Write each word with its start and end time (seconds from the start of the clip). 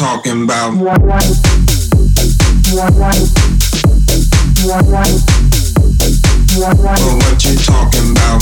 talking 0.00 0.44
about. 0.44 0.72
Or 0.72 0.76
what 0.78 0.96
you 7.44 7.54
talking 7.58 8.12
about. 8.12 8.40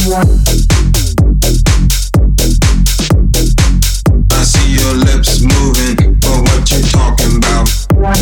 I 4.30 4.42
see 4.44 4.70
your 4.70 4.94
lips 4.94 5.40
moving, 5.42 6.14
but 6.20 6.42
what 6.46 6.70
you 6.70 6.80
talking 6.92 7.38
about? 7.38 7.66
Or 7.96 8.14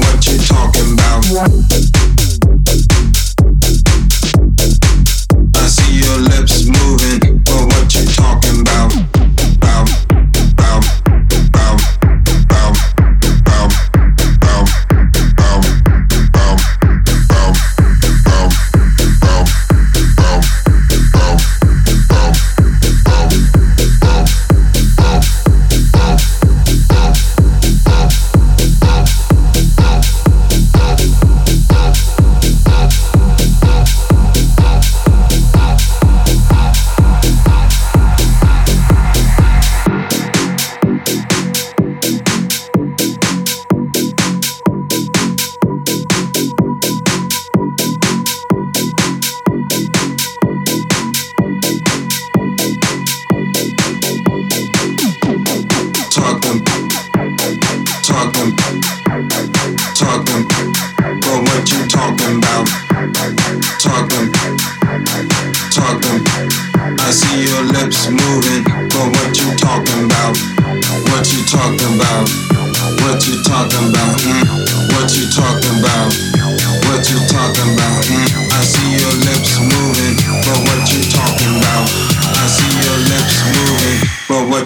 what 0.00 0.26
you 0.26 0.38
talking 0.38 0.94
about? 0.94 1.85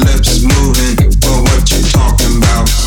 lips 0.00 0.42
moving, 0.42 1.10
but 1.20 1.42
what 1.42 1.70
you 1.70 1.82
talking 1.90 2.36
about? 2.38 2.79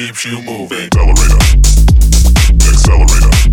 keeps 0.00 0.24
you 0.24 0.42
moving. 0.42 0.88
Accelerator, 0.92 1.38
accelerator. 2.68 3.49